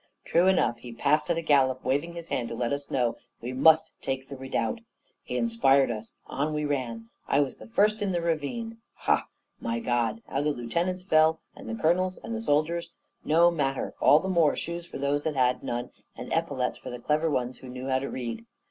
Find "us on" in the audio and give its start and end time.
5.91-6.55